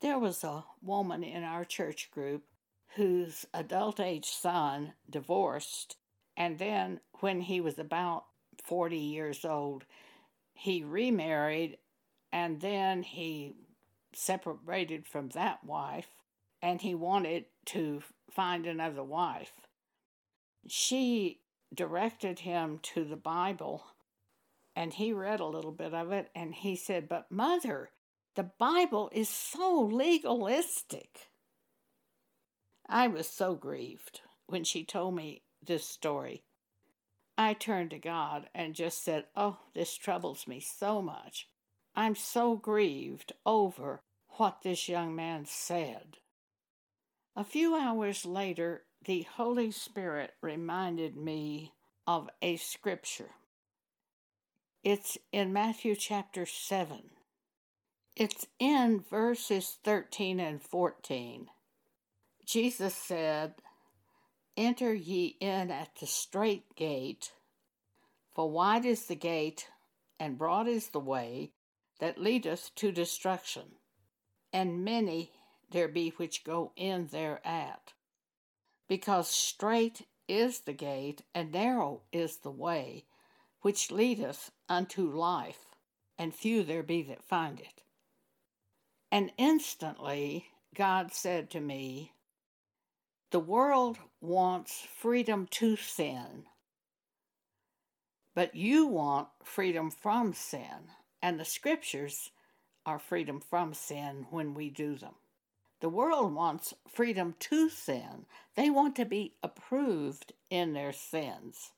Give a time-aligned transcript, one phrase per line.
[0.00, 2.44] There was a woman in our church group
[2.96, 5.96] whose adult age son divorced,
[6.36, 8.24] and then when he was about
[8.64, 9.84] 40 years old,
[10.54, 11.78] he remarried
[12.32, 13.54] and then he
[14.12, 16.08] separated from that wife
[16.62, 19.52] and he wanted to find another wife.
[20.66, 21.40] She
[21.74, 23.84] directed him to the Bible
[24.74, 27.90] and he read a little bit of it and he said, But mother,
[28.36, 31.28] the Bible is so legalistic.
[32.88, 36.42] I was so grieved when she told me this story.
[37.36, 41.48] I turned to God and just said, Oh, this troubles me so much.
[41.94, 44.02] I'm so grieved over
[44.36, 46.18] what this young man said.
[47.36, 51.72] A few hours later, the Holy Spirit reminded me
[52.06, 53.30] of a scripture.
[54.82, 57.10] It's in Matthew chapter 7.
[58.20, 61.46] It's in verses 13 and 14.
[62.44, 63.54] Jesus said,
[64.58, 67.32] Enter ye in at the strait gate,
[68.34, 69.68] for wide is the gate,
[70.18, 71.52] and broad is the way
[71.98, 73.76] that leadeth to destruction,
[74.52, 75.32] and many
[75.70, 77.94] there be which go in thereat.
[78.86, 83.06] Because strait is the gate, and narrow is the way
[83.62, 85.74] which leadeth unto life,
[86.18, 87.80] and few there be that find it.
[89.10, 92.12] And instantly God said to me,
[93.30, 96.44] The world wants freedom to sin,
[98.34, 102.30] but you want freedom from sin, and the scriptures
[102.86, 105.14] are freedom from sin when we do them.
[105.80, 108.26] The world wants freedom to sin.
[108.54, 111.72] They want to be approved in their sins.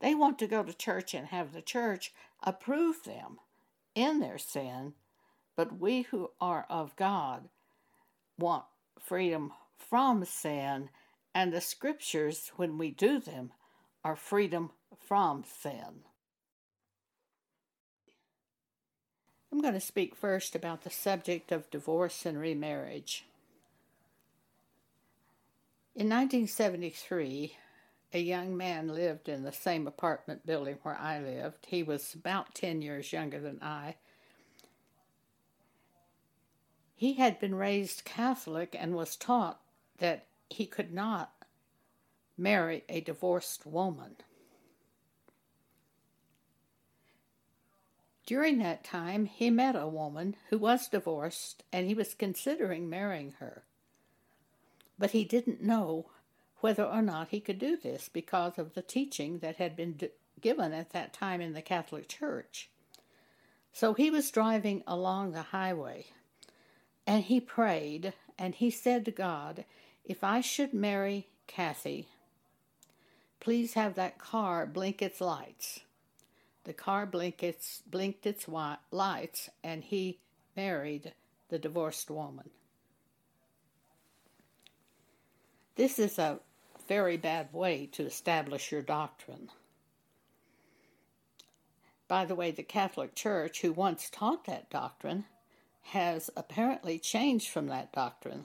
[0.00, 3.38] They want to go to church and have the church approve them
[3.94, 4.94] in their sin,
[5.56, 7.48] but we who are of God
[8.38, 8.64] want
[9.00, 10.90] freedom from sin,
[11.34, 13.52] and the scriptures, when we do them,
[14.04, 16.04] are freedom from sin.
[19.50, 23.24] I'm going to speak first about the subject of divorce and remarriage.
[25.94, 27.56] In 1973,
[28.12, 31.66] a young man lived in the same apartment building where I lived.
[31.68, 33.96] He was about 10 years younger than I.
[36.96, 39.60] He had been raised Catholic and was taught
[39.98, 41.30] that he could not
[42.38, 44.16] marry a divorced woman.
[48.24, 53.32] During that time, he met a woman who was divorced and he was considering marrying
[53.40, 53.62] her.
[54.98, 56.06] But he didn't know
[56.60, 60.08] whether or not he could do this because of the teaching that had been d-
[60.40, 62.70] given at that time in the Catholic Church.
[63.74, 66.06] So he was driving along the highway
[67.06, 69.64] and he prayed and he said to God,
[70.04, 72.08] If I should marry Kathy,
[73.40, 75.80] please have that car blink its lights.
[76.64, 78.46] The car blinked its, blinked its
[78.90, 80.18] lights and he
[80.56, 81.12] married
[81.48, 82.50] the divorced woman.
[85.76, 86.40] This is a
[86.88, 89.50] very bad way to establish your doctrine.
[92.08, 95.24] By the way, the Catholic Church, who once taught that doctrine,
[95.90, 98.44] has apparently changed from that doctrine.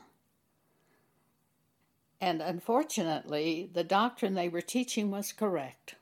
[2.20, 5.96] And unfortunately, the doctrine they were teaching was correct,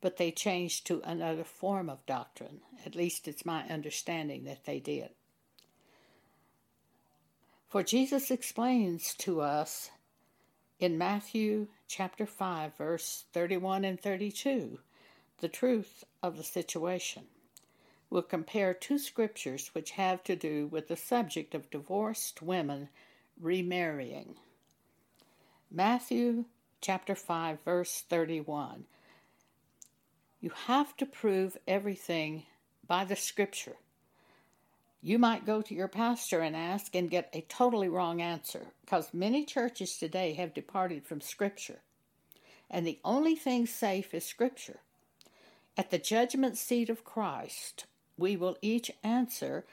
[0.00, 2.60] but they changed to another form of doctrine.
[2.86, 5.10] At least it's my understanding that they did.
[7.68, 9.90] For Jesus explains to us
[10.78, 14.78] in Matthew chapter 5, verse 31 and 32,
[15.38, 17.24] the truth of the situation.
[18.10, 22.88] We'll compare two scriptures which have to do with the subject of divorced women
[23.40, 24.34] remarrying.
[25.70, 26.46] Matthew
[26.80, 28.84] chapter 5, verse 31.
[30.40, 32.44] You have to prove everything
[32.86, 33.76] by the scripture.
[35.02, 39.14] You might go to your pastor and ask and get a totally wrong answer because
[39.14, 41.80] many churches today have departed from Scripture.
[42.68, 44.80] And the only thing safe is Scripture.
[45.76, 47.86] At the judgment seat of Christ,
[48.20, 49.64] we will each answer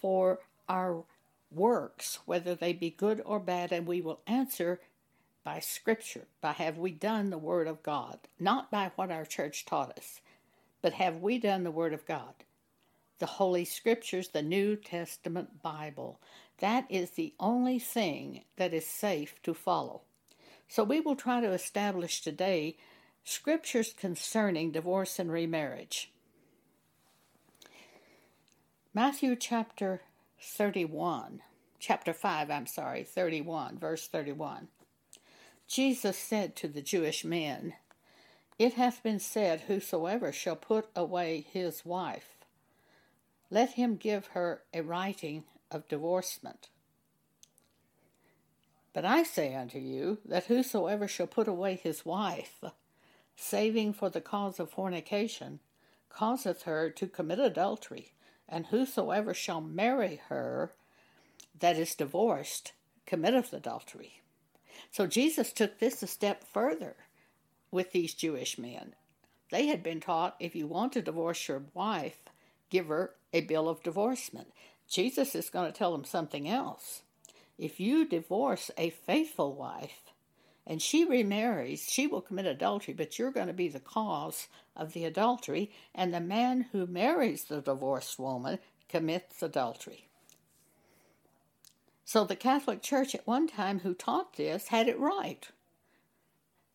[0.00, 1.04] for our
[1.50, 4.80] works, whether they be good or bad, and we will answer
[5.44, 9.64] by Scripture, by have we done the Word of God, not by what our church
[9.64, 10.20] taught us,
[10.80, 12.34] but have we done the Word of God
[13.22, 16.18] the Holy Scriptures, the New Testament Bible.
[16.58, 20.00] That is the only thing that is safe to follow.
[20.66, 22.76] So we will try to establish today
[23.22, 26.11] scriptures concerning divorce and remarriage.
[28.94, 30.02] Matthew chapter
[30.38, 31.40] 31,
[31.78, 34.68] chapter 5, I'm sorry, 31, verse 31.
[35.66, 37.72] Jesus said to the Jewish men,
[38.58, 42.36] It hath been said, Whosoever shall put away his wife,
[43.50, 46.68] let him give her a writing of divorcement.
[48.92, 52.62] But I say unto you that whosoever shall put away his wife,
[53.36, 55.60] saving for the cause of fornication,
[56.10, 58.12] causeth her to commit adultery,
[58.52, 60.72] and whosoever shall marry her
[61.58, 62.72] that is divorced
[63.06, 64.20] committeth adultery.
[64.90, 66.96] So Jesus took this a step further
[67.70, 68.94] with these Jewish men.
[69.50, 72.18] They had been taught if you want to divorce your wife,
[72.70, 74.52] give her a bill of divorcement.
[74.88, 77.02] Jesus is going to tell them something else.
[77.58, 80.11] If you divorce a faithful wife
[80.66, 84.92] and she remarries, she will commit adultery, but you're going to be the cause of
[84.92, 90.08] the adultery, and the man who marries the divorced woman commits adultery.
[92.04, 95.48] So the Catholic Church at one time who taught this had it right.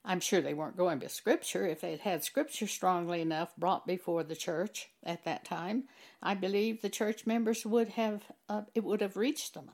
[0.04, 1.68] I'm sure they weren't going to Scripture.
[1.68, 5.84] If they had had Scripture strongly enough brought before the church at that time,
[6.24, 9.72] I believe the church members would have uh, it would have reached them.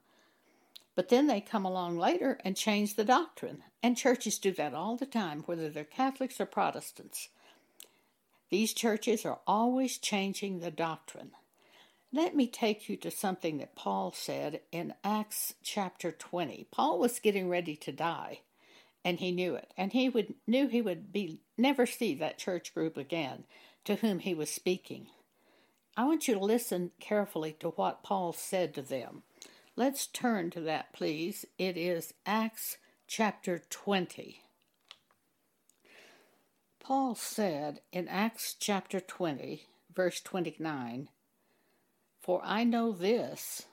[0.95, 3.63] But then they come along later and change the doctrine.
[3.81, 7.29] And churches do that all the time, whether they're Catholics or Protestants.
[8.49, 11.31] These churches are always changing the doctrine.
[12.11, 16.67] Let me take you to something that Paul said in Acts chapter 20.
[16.69, 18.41] Paul was getting ready to die,
[19.03, 19.73] and he knew it.
[19.75, 23.45] And he would, knew he would be never see that church group again
[23.85, 25.07] to whom he was speaking.
[25.97, 29.23] I want you to listen carefully to what Paul said to them.
[29.75, 31.45] Let's turn to that, please.
[31.57, 32.77] It is Acts
[33.07, 34.43] chapter 20.
[36.79, 41.09] Paul said in Acts chapter 20, verse 29,
[42.21, 43.63] For I know this,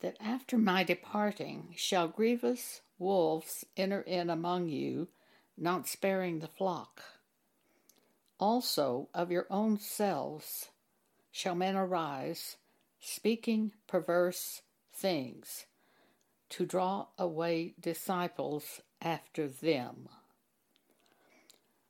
[0.00, 5.08] that after my departing shall grievous wolves enter in among you,
[5.56, 7.02] not sparing the flock.
[8.38, 10.68] Also of your own selves
[11.32, 12.58] shall men arise,
[13.00, 14.60] speaking perverse
[14.94, 15.66] things
[16.50, 20.08] to draw away disciples after them.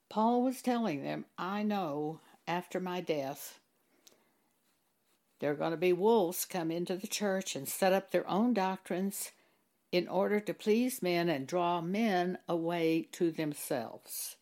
[0.09, 3.59] Paul was telling them, I know after my death,
[5.41, 8.55] there are going to be wolves come into the church and set up their own
[8.55, 9.33] doctrines
[9.93, 14.37] in order to please men and draw men away to themselves.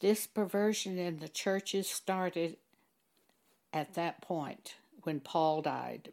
[0.00, 2.56] This perversion in the churches started
[3.72, 6.12] at that point when Paul died.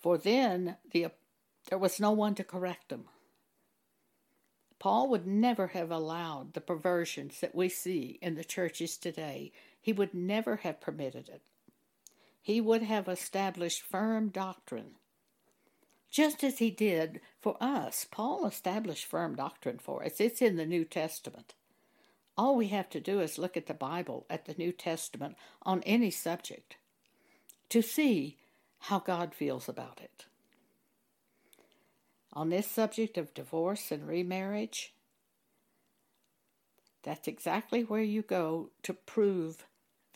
[0.00, 1.08] For then the,
[1.68, 3.04] there was no one to correct them.
[4.78, 9.52] Paul would never have allowed the perversions that we see in the churches today.
[9.80, 11.42] He would never have permitted it.
[12.40, 14.96] He would have established firm doctrine.
[16.10, 20.20] Just as he did for us, Paul established firm doctrine for us.
[20.20, 21.54] It's in the New Testament.
[22.36, 25.82] All we have to do is look at the Bible, at the New Testament, on
[25.84, 26.76] any subject
[27.72, 28.36] to see
[28.80, 30.26] how God feels about it.
[32.34, 34.92] On this subject of divorce and remarriage,
[37.02, 39.64] that's exactly where you go to prove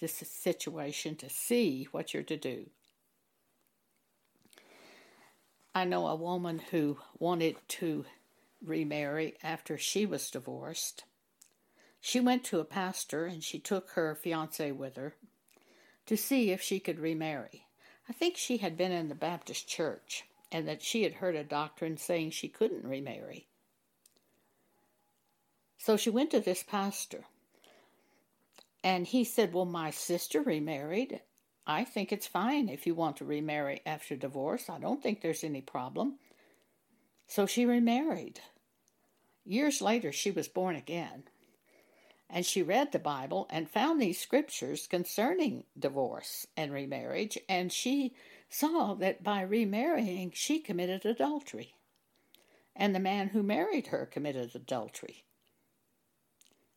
[0.00, 2.67] this situation, to see what you're to do.
[5.75, 8.05] I know a woman who wanted to
[8.63, 11.05] remarry after she was divorced.
[12.03, 15.15] She went to a pastor and she took her fiance with her
[16.06, 17.67] to see if she could remarry.
[18.08, 21.44] I think she had been in the Baptist church and that she had heard a
[21.44, 23.48] doctrine saying she couldn't remarry.
[25.79, 27.25] So she went to this pastor.
[28.82, 31.20] And he said, Well, my sister remarried.
[31.67, 34.70] I think it's fine if you want to remarry after divorce.
[34.70, 36.19] I don't think there's any problem.
[37.27, 38.41] So she remarried.
[39.44, 41.25] Years later, she was born again
[42.28, 48.14] and she read the Bible and found these scriptures concerning divorce and remarriage, and she
[48.48, 51.74] saw that by remarrying she committed adultery,
[52.74, 55.24] and the man who married her committed adultery.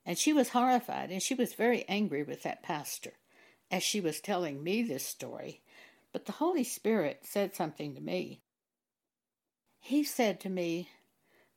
[0.06, 3.14] And she was horrified, and she was very angry with that pastor
[3.72, 5.62] as she was telling me this story.
[6.12, 8.42] But the Holy Spirit said something to me.
[9.80, 10.90] He said to me,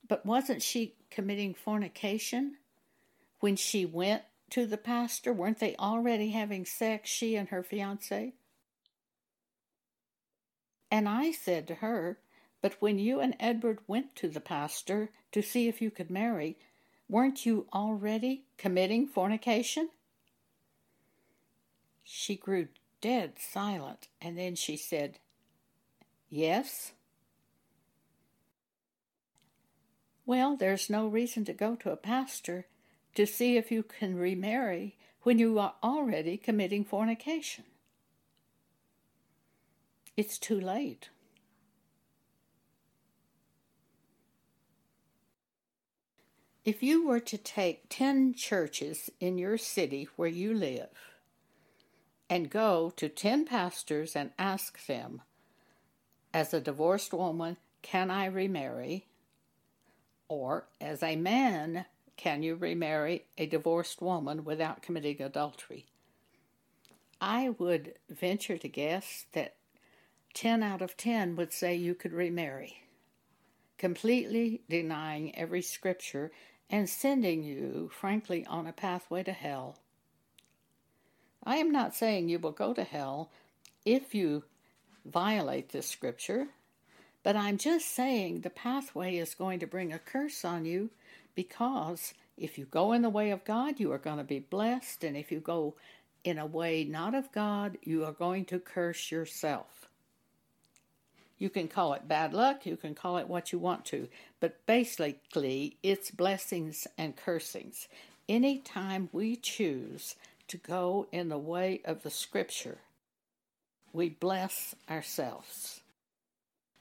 [0.07, 2.57] But wasn't she committing fornication?
[3.43, 5.33] When she went to the pastor?
[5.33, 8.35] Weren't they already having sex, she and her fiance?
[10.93, 12.21] And I said to her,
[12.61, 16.57] But when you and Edward went to the pastor to see if you could marry,
[17.09, 19.89] weren't you already committing fornication?
[22.05, 22.69] She grew
[23.01, 25.19] dead silent, and then she said,
[26.31, 26.93] Yes?
[30.25, 32.67] Well, there's no reason to go to a pastor
[33.15, 37.65] to see if you can remarry when you are already committing fornication.
[40.17, 41.11] It's too late.
[46.65, 50.91] If you were to take 10 churches in your city where you live
[52.31, 55.23] and go to 10 pastors and ask them,
[56.33, 59.07] as a divorced woman, can I remarry?
[60.29, 61.85] Or as a man,
[62.23, 65.87] can you remarry a divorced woman without committing adultery?
[67.21, 69.57] I would venture to guess that
[70.35, 72.77] 10 out of 10 would say you could remarry,
[73.77, 76.31] completely denying every scripture
[76.71, 79.79] and sending you, frankly, on a pathway to hell.
[81.43, 83.33] I am not saying you will go to hell
[83.85, 84.45] if you
[85.05, 86.47] violate this scripture,
[87.25, 90.91] but I'm just saying the pathway is going to bring a curse on you
[91.35, 95.05] because if you go in the way of God, you are going to be blessed,
[95.05, 95.75] and if you go
[96.25, 99.89] in a way not of God, you are going to curse yourself.
[101.39, 104.09] You can call it bad luck, you can call it what you want to,
[104.39, 107.89] but basically it's blessings and cursings.
[108.29, 110.15] Anytime we choose
[110.47, 112.79] to go in the way of the scripture,
[113.93, 115.81] we bless ourselves.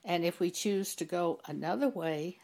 [0.04, 2.38] And if we choose to go another way,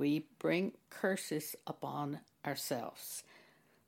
[0.00, 3.22] we bring curses upon ourselves.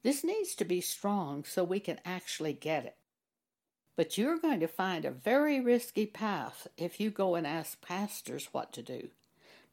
[0.03, 2.97] This needs to be strong so we can actually get it.
[3.97, 8.49] But you're going to find a very risky path if you go and ask pastors
[8.53, 9.09] what to do.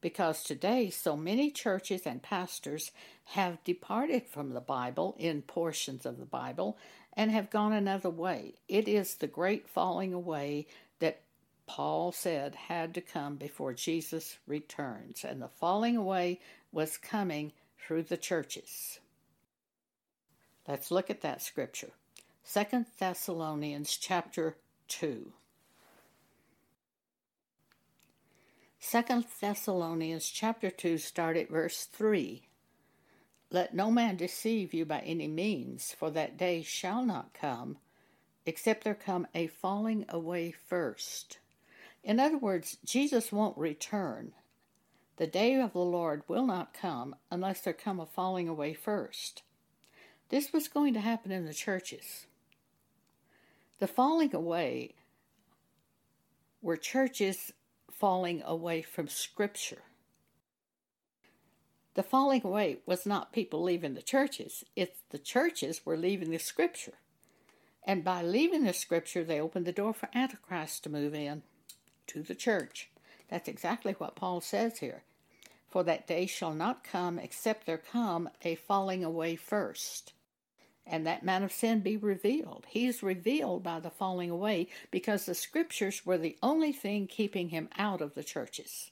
[0.00, 2.90] Because today, so many churches and pastors
[3.26, 6.78] have departed from the Bible in portions of the Bible
[7.12, 8.54] and have gone another way.
[8.66, 10.66] It is the great falling away
[11.00, 11.20] that
[11.72, 15.24] Paul said had to come before Jesus returns.
[15.24, 16.40] And the falling away
[16.72, 18.98] was coming through the churches.
[20.66, 21.90] Let's look at that scripture.
[22.42, 24.56] Second Thessalonians chapter
[24.88, 25.32] 2.
[28.80, 32.42] Second Thessalonians chapter 2 start at verse 3.
[33.52, 37.78] Let no man deceive you by any means, for that day shall not come,
[38.44, 41.38] except there come a falling away first.
[42.02, 44.32] In other words, Jesus won't return.
[45.16, 49.42] The day of the Lord will not come unless there come a falling away first.
[50.30, 52.26] This was going to happen in the churches.
[53.80, 54.94] The falling away
[56.62, 57.52] were churches
[57.90, 59.82] falling away from Scripture.
[61.94, 66.38] The falling away was not people leaving the churches, it's the churches were leaving the
[66.38, 66.94] Scripture.
[67.84, 71.42] And by leaving the Scripture, they opened the door for Antichrist to move in
[72.12, 72.90] to the church.
[73.28, 75.02] That's exactly what Paul says here.
[75.68, 80.12] For that day shall not come except there come a falling away first
[80.90, 82.66] and that man of sin be revealed.
[82.68, 87.50] He is revealed by the falling away because the scriptures were the only thing keeping
[87.50, 88.90] him out of the churches.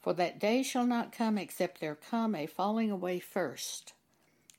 [0.00, 3.92] For that day shall not come except there come a falling away first,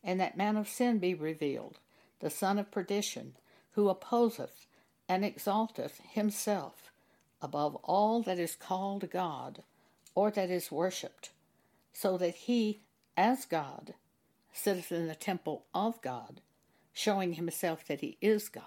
[0.04, 1.80] and that man of sin be revealed,
[2.20, 3.36] the son of perdition,
[3.72, 4.68] who opposeth
[5.10, 6.92] and exalteth himself
[7.42, 9.64] above all that is called God
[10.14, 11.32] or that is worshipped,
[11.92, 12.82] so that he,
[13.18, 13.96] as God,
[14.54, 16.42] sitteth in the temple of God,
[16.94, 18.64] showing himself that he is God.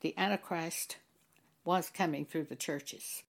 [0.00, 0.98] The Antichrist
[1.64, 3.24] was coming through the churches.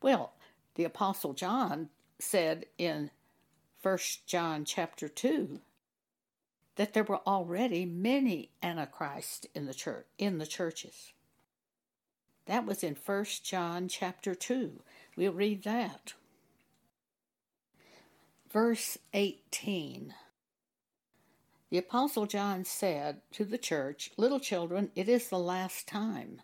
[0.00, 0.32] Well,
[0.74, 3.10] the Apostle John said in
[3.82, 5.60] 1 John chapter 2
[6.76, 11.12] that there were already many antichrists in the church in the churches.
[12.46, 14.82] That was in 1 John chapter 2.
[15.16, 16.14] We'll read that
[18.52, 20.14] verse 18.
[21.70, 26.42] The Apostle John said to the church, Little children, it is the last time.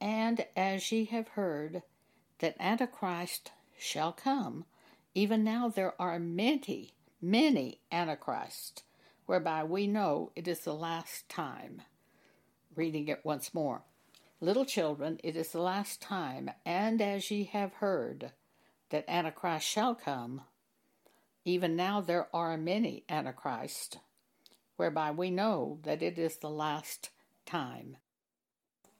[0.00, 1.82] And as ye have heard
[2.40, 4.64] that Antichrist shall come,
[5.14, 8.82] even now there are many, many Antichrists,
[9.28, 11.82] whereby we know it is the last time.
[12.74, 13.82] Reading it once more.
[14.40, 18.32] Little children, it is the last time, and as ye have heard
[18.88, 20.40] that Antichrist shall come,
[21.44, 23.98] even now there are many Antichrist,
[24.76, 27.10] whereby we know that it is the last
[27.44, 27.98] time.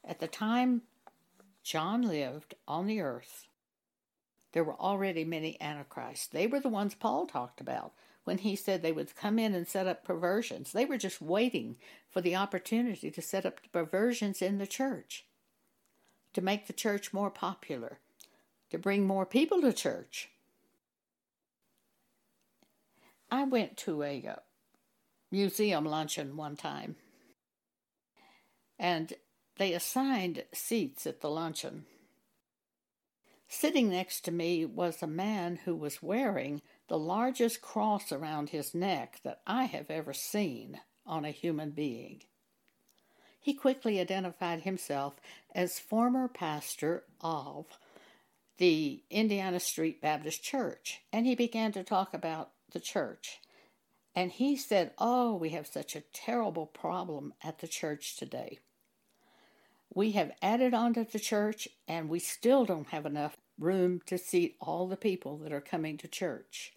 [0.05, 0.83] At the time
[1.63, 3.47] John lived on the earth,
[4.53, 6.27] there were already many Antichrists.
[6.27, 7.95] They were the ones Paul talked about
[8.29, 10.73] when he said they would come in and set up perversions.
[10.73, 11.77] They were just waiting
[12.11, 15.25] for the opportunity to set up perversions in the church,
[16.35, 18.01] to make the church more popular,
[18.69, 20.29] to bring more people to church.
[23.31, 24.41] I went to a uh,
[25.31, 26.97] museum luncheon one time,
[28.79, 29.15] and
[29.57, 31.87] they assigned seats at the luncheon.
[33.49, 38.75] Sitting next to me was a man who was wearing the largest cross around his
[38.75, 42.23] neck that I have ever seen on a human being.
[43.39, 45.15] He quickly identified himself
[45.55, 47.67] as former pastor of
[48.59, 53.39] the Indiana Street Baptist Church, and he began to talk about the church.
[54.15, 58.59] And he said, Oh, we have such a terrible problem at the church today.
[59.95, 64.19] We have added on to the church, and we still don't have enough room to
[64.19, 66.73] seat all the people that are coming to church.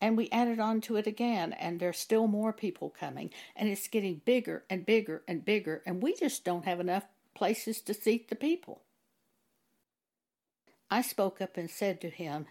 [0.00, 3.88] And we added on to it again, and there's still more people coming, and it's
[3.88, 8.28] getting bigger and bigger and bigger, and we just don't have enough places to seat
[8.28, 8.82] the people.
[10.90, 12.46] I spoke up and said to him,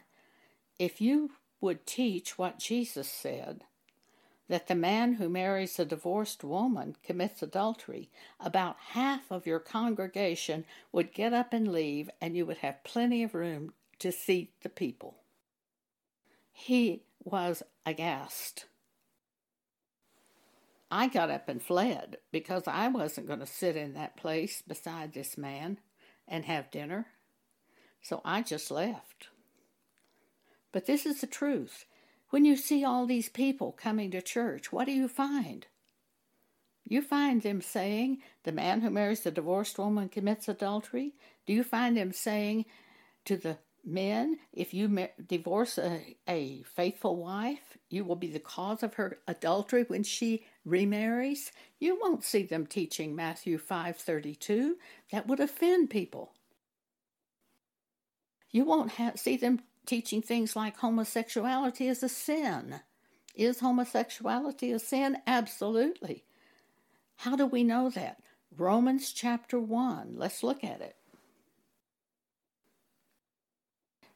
[0.77, 3.63] If you would teach what Jesus said,
[4.50, 10.66] that the man who marries a divorced woman commits adultery, about half of your congregation
[10.92, 14.70] would get up and leave, and you would have plenty of room to seat the
[14.70, 15.16] people.
[16.51, 18.65] He was aghast.
[20.89, 25.13] I got up and fled because I wasn't going to sit in that place beside
[25.13, 25.79] this man
[26.27, 27.07] and have dinner.
[28.01, 29.27] So I just left.
[30.72, 31.86] But this is the truth.
[32.29, 35.67] When you see all these people coming to church, what do you find?
[36.86, 41.15] You find them saying the man who marries the divorced woman commits adultery?
[41.46, 42.65] Do you find them saying
[43.25, 43.57] to the
[43.88, 49.20] men, if you divorce a, a faithful wife, you will be the cause of her
[49.27, 51.51] adultery when she remarries?
[51.79, 54.74] You won't see them teaching Matthew 5:32.
[55.12, 56.34] That would offend people.
[58.52, 62.82] You won't see them teaching things like homosexuality is a sin.
[63.36, 65.17] Is homosexuality a sin?
[65.26, 66.26] Absolutely.
[67.17, 68.21] How do we know that?
[68.56, 70.15] Romans chapter 1.
[70.15, 70.95] Let's look at it.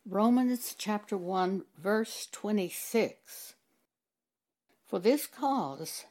[0.06, 3.56] Romans chapter 1, verse 26.
[4.88, 6.06] For this cause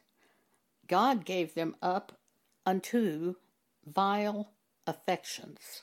[0.87, 2.18] God gave them up
[2.64, 3.37] unto
[3.87, 4.50] vile
[4.87, 5.83] affections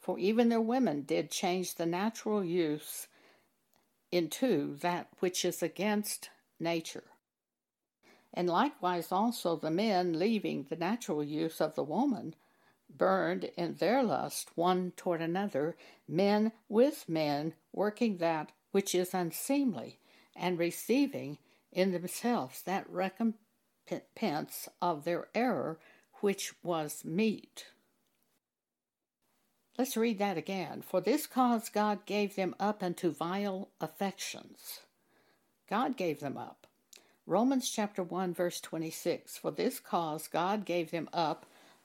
[0.00, 3.06] for even their women did change the natural use
[4.10, 7.04] into that which is against nature.
[8.32, 12.34] And likewise also the men, leaving the natural use of the woman,
[12.96, 15.76] burned in their lust one toward another,
[16.08, 19.98] men with men, working that which is unseemly,
[20.36, 21.38] and receiving
[21.72, 25.78] in themselves that recompense of their error
[26.20, 27.66] which was meet.
[29.78, 30.82] Let's read that again.
[30.82, 34.80] For this cause God gave them up unto vile affections.
[35.68, 36.66] God gave them up.
[37.26, 39.38] Romans chapter 1 verse 26.
[39.38, 41.46] For this cause God gave them up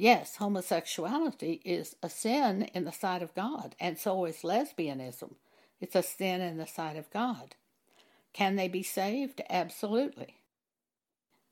[0.00, 5.34] Yes, homosexuality is a sin in the sight of God, and so is lesbianism.
[5.80, 7.56] It's a sin in the sight of God.
[8.32, 9.42] Can they be saved?
[9.50, 10.36] Absolutely.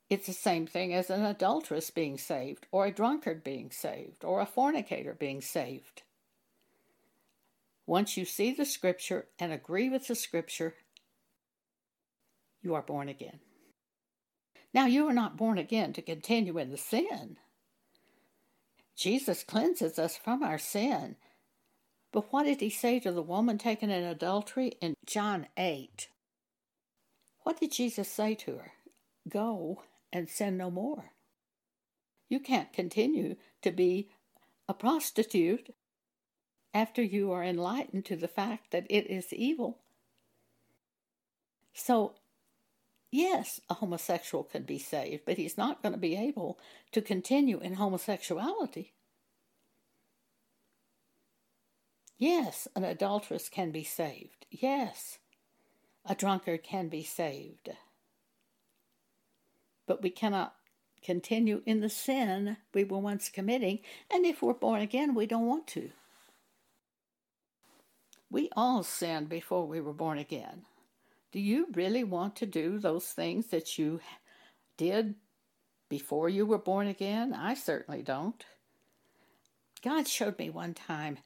[0.09, 4.41] It's the same thing as an adulteress being saved, or a drunkard being saved, or
[4.41, 6.03] a fornicator being saved.
[7.85, 10.77] Once you see the scripture and agree with the scripture,
[12.63, 13.41] you are born again.
[14.73, 17.39] Now, you are not born again to continue in the sin.
[18.97, 21.17] Jesus cleanses us from our sin.
[22.13, 26.09] But what did he say to the woman taken in adultery in John 8?
[27.43, 28.73] What did Jesus say to her?
[29.29, 29.83] Go
[30.13, 31.13] and sin no more.
[32.29, 34.09] You can't continue to be
[34.69, 35.75] a prostitute
[36.73, 39.79] after you are enlightened to the fact that it is evil.
[41.73, 42.15] So,
[43.11, 46.59] yes, a homosexual can be saved, but he's not going to be able
[46.93, 48.93] to continue in homosexuality.
[52.19, 54.47] Yes, an adulteress can be saved.
[54.51, 55.19] Yes,
[56.05, 57.71] a drunkard can be saved.
[59.87, 60.55] But we cannot
[61.03, 65.47] continue in the sin we were once committing, and if we're born again, we don't
[65.47, 65.91] want to.
[68.31, 70.63] We all sinned before we were born again.
[71.37, 74.01] Do you really want to do those things that you
[74.79, 75.17] did
[75.91, 77.35] before you were born again?
[77.35, 78.43] I certainly don't.
[79.85, 81.19] God showed me one time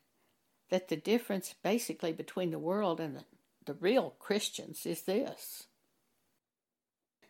[0.68, 3.24] that the difference basically between the world and the,
[3.66, 5.68] the real Christians is this.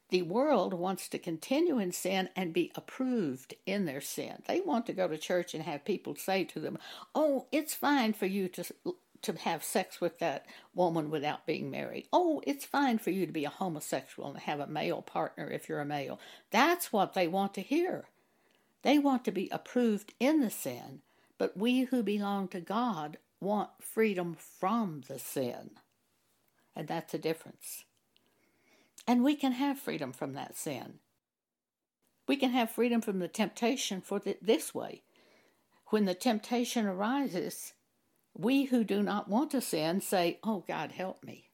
[0.08, 4.42] The world wants to continue in sin and be approved in their sin.
[4.48, 6.78] They want to go to church and have people say to them,
[7.14, 8.64] Oh, it's fine for you to
[9.22, 12.06] to have sex with that woman without being married.
[12.12, 15.68] Oh, it's fine for you to be a homosexual and have a male partner if
[15.68, 16.18] you're a male.
[16.50, 18.06] That's what they want to hear.
[18.82, 21.02] They want to be approved in the sin,
[21.38, 25.70] but we who belong to God want freedom from the sin.
[26.74, 27.84] And that's the difference.
[29.06, 31.00] And we can have freedom from that sin.
[32.26, 35.02] We can have freedom from the temptation for the, this way.
[35.86, 37.72] When the temptation arises,
[38.36, 41.50] we who do not want to sin say, Oh God, help me.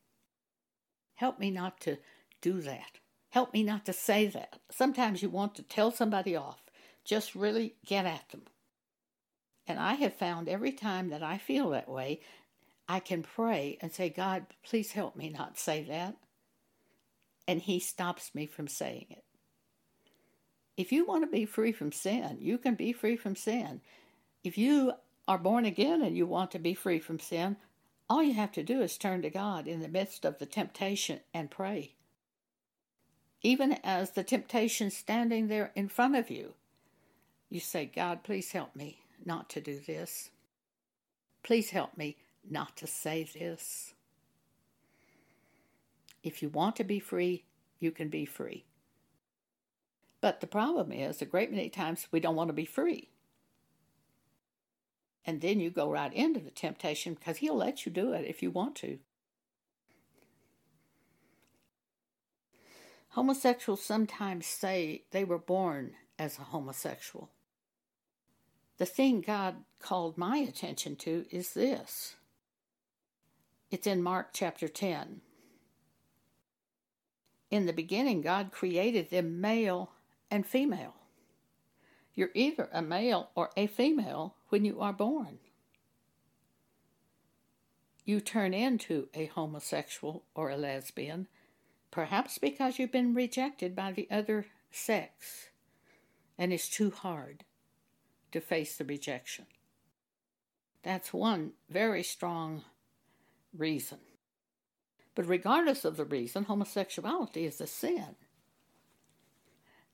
[1.15, 1.99] Help me not to
[2.41, 2.99] do that.
[3.31, 4.61] Help me not to say that.
[4.71, 6.63] Sometimes you want to tell somebody off.
[7.05, 8.43] Just really get at them.
[9.67, 12.21] And I have found every time that I feel that way,
[12.89, 16.17] I can pray and say, God, please help me not say that.
[17.49, 19.25] And He stops me from saying it.
[20.77, 23.81] If you want to be free from sin, you can be free from sin.
[24.45, 24.93] If you
[25.29, 27.57] are born again and you want to be free from sin,
[28.09, 31.21] all you have to do is turn to God in the midst of the temptation
[31.35, 31.95] and pray.
[33.43, 36.55] Even as the temptation standing there in front of you,
[37.51, 40.31] you say, God, please help me not to do this.
[41.43, 42.17] Please help me
[42.49, 43.95] not to say this.
[46.23, 47.45] If you want to be free,
[47.79, 48.65] you can be free.
[50.21, 53.11] But the problem is, a great many times we don't want to be free.
[55.27, 58.43] And then you go right into the temptation because he'll let you do it if
[58.43, 58.99] you want to.
[63.11, 67.31] Homosexuals sometimes say they were born as a homosexual.
[68.79, 72.17] The thing God called my attention to is this.
[73.71, 75.23] It's in Mark chapter 10.
[77.51, 79.93] In the beginning, God created them male
[80.31, 80.95] and female.
[82.17, 85.39] You're either a male or a female when you are born.
[88.05, 91.29] You turn into a homosexual or a lesbian,
[91.91, 95.51] perhaps because you've been rejected by the other sex
[96.39, 97.45] and it's too hard
[98.33, 99.47] to face the rejection.
[100.83, 102.63] That's one very strong
[103.57, 103.99] reason.
[105.15, 108.17] But regardless of the reason, homosexuality is a sin.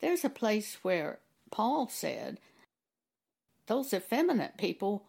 [0.01, 1.21] There's a place where
[1.53, 2.41] Paul said,
[3.67, 5.05] those effeminate people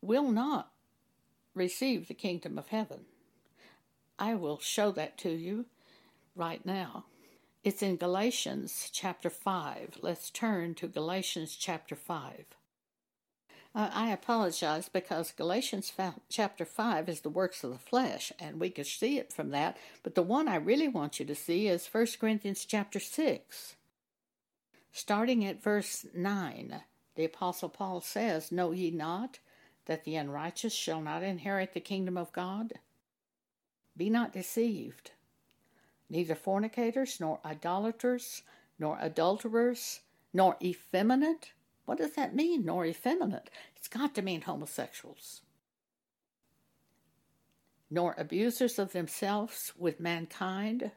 [0.00, 0.70] will not
[1.54, 3.06] receive the kingdom of heaven.
[4.18, 5.66] I will show that to you
[6.36, 7.06] right now.
[7.64, 9.98] It's in Galatians chapter 5.
[10.02, 12.44] Let's turn to Galatians chapter 5.
[13.74, 15.92] Uh, I apologize because Galatians
[16.28, 19.76] chapter 5 is the works of the flesh, and we could see it from that.
[20.02, 23.76] But the one I really want you to see is 1 Corinthians chapter 6.
[24.96, 26.80] Starting at verse 9,
[27.16, 29.40] the Apostle Paul says, Know ye not
[29.84, 32.72] that the unrighteous shall not inherit the kingdom of God?
[33.94, 35.10] Be not deceived.
[36.08, 38.42] Neither fornicators, nor idolaters,
[38.78, 40.00] nor adulterers,
[40.32, 41.52] nor effeminate.
[41.84, 43.50] What does that mean, nor effeminate?
[43.76, 45.42] It's got to mean homosexuals.
[47.90, 50.90] Nor abusers of themselves with mankind,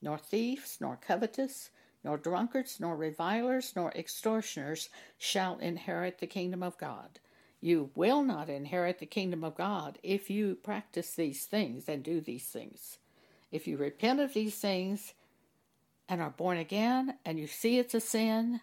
[0.00, 1.70] nor thieves, nor covetous,
[2.04, 4.88] nor drunkards, nor revilers, nor extortioners
[5.18, 7.20] shall inherit the kingdom of God.
[7.60, 12.20] You will not inherit the kingdom of God if you practice these things and do
[12.20, 12.98] these things.
[13.52, 15.14] If you repent of these things
[16.08, 18.60] and are born again and you see it's a sin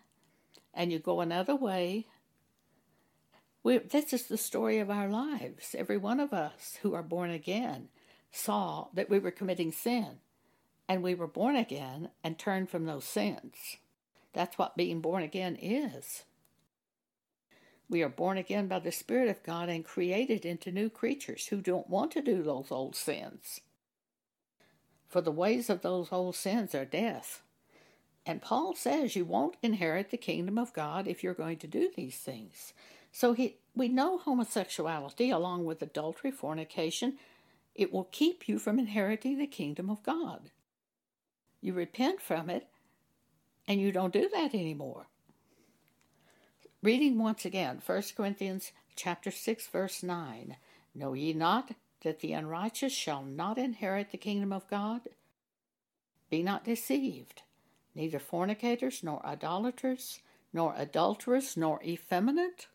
[0.73, 2.07] and you go another way,
[3.63, 5.75] we, this is the story of our lives.
[5.77, 7.87] Every one of us who are born again
[8.31, 10.17] saw that we were committing sin
[10.89, 13.77] and we were born again and turned from those sins.
[14.33, 16.23] That's what being born again is.
[17.87, 21.61] We are born again by the Spirit of God and created into new creatures who
[21.61, 23.61] don't want to do those old sins.
[25.07, 27.43] For the ways of those old sins are death.
[28.25, 31.89] And Paul says you won't inherit the kingdom of God if you're going to do
[31.95, 32.73] these things.
[33.11, 37.17] So he, we know homosexuality, along with adultery, fornication,
[37.73, 40.51] it will keep you from inheriting the kingdom of God.
[41.61, 42.67] You repent from it,
[43.67, 45.07] and you don't do that anymore.
[46.81, 50.55] Reading once again, 1 Corinthians chapter 6 verse 9.
[50.95, 55.01] Know ye not that the unrighteous shall not inherit the kingdom of God?
[56.29, 57.41] Be not deceived.
[57.95, 60.21] Neither fornicators, nor idolaters,
[60.53, 62.67] nor adulterers, nor effeminate,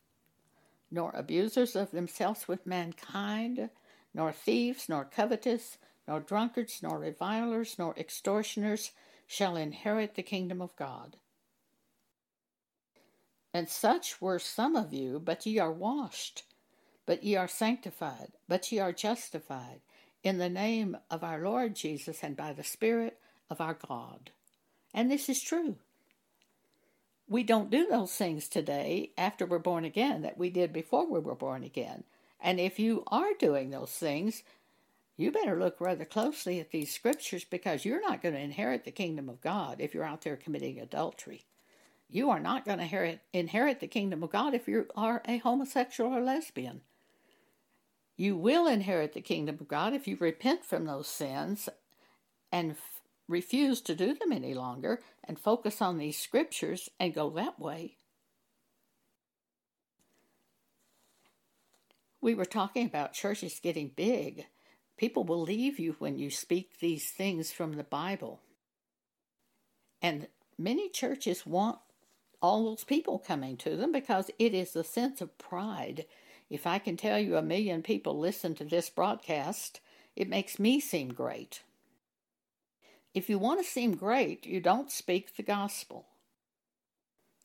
[0.91, 3.71] nor abusers of themselves with mankind,
[4.13, 8.93] nor thieves, nor covetous, nor drunkards, nor revilers, nor extortioners
[9.27, 11.17] shall inherit the kingdom of God.
[13.53, 16.43] And such were some of you, but ye are washed,
[17.07, 19.81] but ye are sanctified, but ye are justified,
[20.23, 24.31] in the name of our Lord Jesus and by the Spirit of our God.
[24.93, 25.77] And this is true.
[27.29, 31.21] We don't do those things today after we're born again that we did before we
[31.21, 32.05] were born again.
[32.41, 34.43] And if you are doing those things,
[35.17, 38.91] you better look rather closely at these scriptures because you're not going to inherit the
[38.91, 41.45] kingdom of God if you're out there committing adultery.
[42.09, 45.39] You are not going to inherit, inherit the kingdom of God if you are a
[45.39, 46.81] homosexual or lesbian.
[48.17, 51.69] You will inherit the kingdom of God if you repent from those sins
[52.53, 57.31] and f- refuse to do them any longer and focus on these scriptures and go
[57.31, 57.97] that way.
[62.21, 64.47] We were talking about churches getting big.
[64.97, 68.41] People leave you when you speak these things from the Bible.
[70.01, 71.79] And many churches want
[72.41, 76.05] all those people coming to them because it is a sense of pride.
[76.51, 79.81] If I can tell you a million people listen to this broadcast,
[80.15, 81.63] it makes me seem great.
[83.15, 86.07] If you want to seem great, you don't speak the gospel.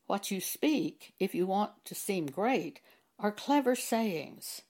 [0.07, 2.81] What you speak, if you want to seem great,
[3.19, 4.63] are clever sayings.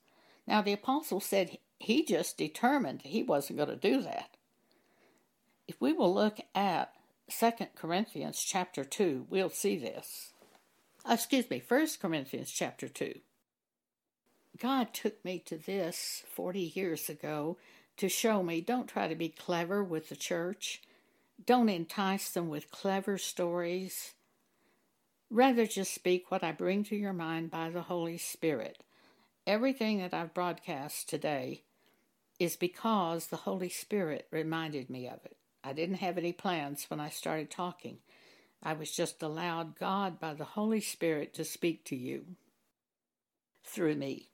[0.46, 4.36] Now, the apostle said he just determined he wasn't going to do that.
[5.66, 6.92] If we will look at
[7.30, 10.32] 2 Corinthians chapter 2, we'll see this.
[11.08, 13.20] Uh, excuse me, 1 Corinthians chapter 2.
[14.58, 17.56] God took me to this 40 years ago
[17.96, 20.82] to show me don't try to be clever with the church.
[21.46, 24.12] Don't entice them with clever stories.
[25.30, 28.82] Rather, just speak what I bring to your mind by the Holy Spirit.
[29.46, 31.62] Everything that I've broadcast today
[32.40, 35.36] is because the Holy Spirit reminded me of it.
[35.62, 37.98] I didn't have any plans when I started talking.
[38.62, 42.24] I was just allowed God by the Holy Spirit to speak to you
[43.62, 44.30] through me.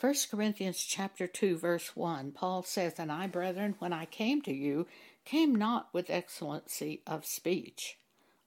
[0.00, 4.52] 1 Corinthians chapter 2 verse 1 Paul says, "And I, brethren, when I came to
[4.52, 4.86] you,
[5.24, 7.98] came not with excellency of speech,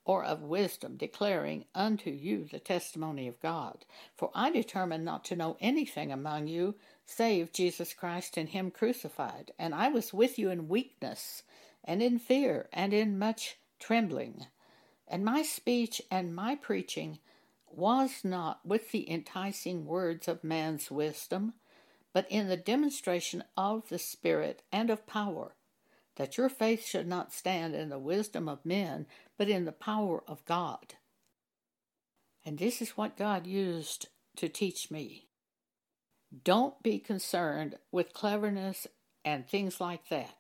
[0.10, 3.86] or of wisdom, declaring unto you the testimony of God.
[4.16, 6.74] For I determined not to know anything among you
[7.10, 9.52] save Jesus Christ and Him crucified.
[9.58, 11.44] And I was with you in weakness,
[11.84, 14.46] and in fear, and in much trembling.
[15.08, 17.20] And my speech and my preaching
[17.68, 21.54] was not with the enticing words of man's wisdom,
[22.14, 25.56] but in the demonstration of the Spirit and of power
[26.20, 30.22] that your faith should not stand in the wisdom of men, but in the power
[30.28, 30.96] of God.
[32.46, 35.29] And this is what God used to teach me.
[36.44, 38.88] Don't be concerned with cleverness
[39.26, 40.36] and things like that.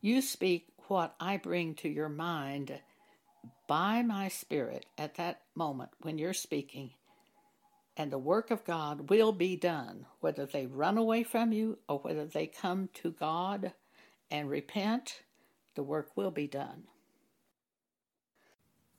[0.00, 2.80] You speak what I bring to your mind
[3.68, 6.90] by my Spirit at that moment when you're speaking,
[7.96, 11.98] and the work of God will be done, whether they run away from you or
[11.98, 13.72] whether they come to God
[14.30, 15.22] and repent,
[15.74, 16.84] the work will be done.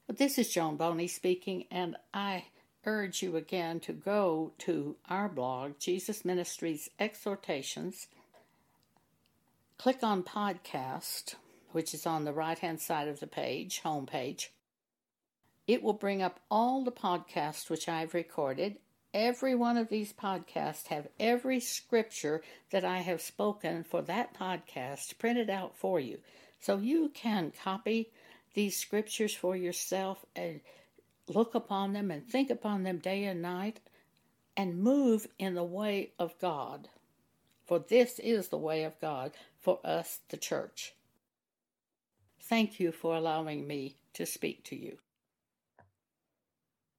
[0.08, 2.46] But this is Joan Boney speaking, and I
[2.88, 8.08] urge you again to go to our blog, Jesus Ministries Exhortations.
[9.78, 11.36] Click on podcast,
[11.74, 14.52] which is on the right hand side of the page, home page.
[15.68, 18.78] It will bring up all the podcasts which I've recorded
[19.14, 25.18] Every one of these podcasts have every scripture that I have spoken for that podcast
[25.18, 26.20] printed out for you.
[26.60, 28.12] So you can copy
[28.54, 30.60] these scriptures for yourself and
[31.28, 33.80] look upon them and think upon them day and night
[34.56, 36.90] and move in the way of God.
[37.66, 40.94] For this is the way of God for us, the church.
[42.42, 44.98] Thank you for allowing me to speak to you.